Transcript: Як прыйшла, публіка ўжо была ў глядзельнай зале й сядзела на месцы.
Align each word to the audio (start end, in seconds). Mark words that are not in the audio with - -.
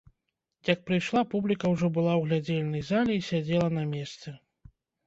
Як 0.69 0.79
прыйшла, 0.87 1.23
публіка 1.35 1.65
ўжо 1.75 1.91
была 1.99 2.13
ў 2.17 2.23
глядзельнай 2.27 2.83
зале 2.91 3.21
й 3.21 3.25
сядзела 3.31 3.69
на 3.81 3.89
месцы. 3.97 4.39